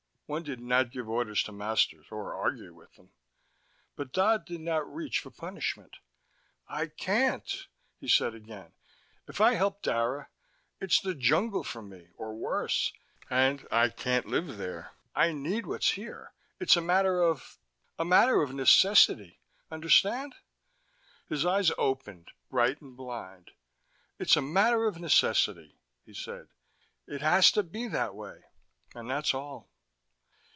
One 0.33 0.43
did 0.43 0.61
not 0.61 0.91
give 0.91 1.09
orders 1.09 1.43
to 1.43 1.51
masters, 1.51 2.07
or 2.09 2.33
argue 2.33 2.73
with 2.73 2.93
them. 2.93 3.11
But 3.97 4.13
Dodd 4.13 4.45
did 4.45 4.61
not 4.61 4.87
reach 4.89 5.19
for 5.19 5.29
punishment. 5.29 5.97
"I 6.69 6.87
can't," 6.87 7.67
he 7.99 8.07
said 8.07 8.33
again. 8.33 8.71
"If 9.27 9.41
I 9.41 9.55
help 9.55 9.81
Dara, 9.81 10.29
it's 10.79 11.01
the 11.01 11.13
jungle 11.15 11.65
for 11.65 11.81
me, 11.81 12.11
or 12.15 12.33
worse. 12.33 12.93
And 13.29 13.67
I 13.71 13.89
can't 13.89 14.25
live 14.25 14.55
there. 14.55 14.93
I 15.13 15.33
need 15.33 15.65
what's 15.65 15.91
here. 15.91 16.31
It's 16.61 16.77
a 16.77 16.81
matter 16.81 17.21
of 17.21 17.57
a 17.99 18.05
matter 18.05 18.41
of 18.41 18.53
necessity. 18.53 19.41
Understand?" 19.69 20.35
His 21.27 21.45
eyes 21.45 21.73
opened, 21.77 22.31
bright 22.49 22.79
and 22.79 22.95
blind. 22.95 23.51
"It's 24.17 24.37
a 24.37 24.41
matter 24.41 24.85
of 24.85 24.97
necessity," 24.97 25.81
he 26.05 26.13
said. 26.13 26.47
"It 27.05 27.19
has 27.19 27.51
to 27.51 27.63
be 27.63 27.89
that 27.89 28.15
way, 28.15 28.45
and 28.95 29.09
that's 29.09 29.33
all." 29.33 29.67